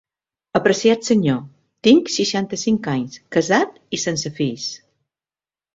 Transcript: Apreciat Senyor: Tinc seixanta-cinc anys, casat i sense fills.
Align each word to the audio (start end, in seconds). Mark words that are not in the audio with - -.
Apreciat 0.59 1.05
Senyor: 1.09 1.43
Tinc 1.89 2.11
seixanta-cinc 2.15 2.91
anys, 2.97 3.21
casat 3.37 3.79
i 3.99 4.05
sense 4.07 4.37
fills. 4.41 4.69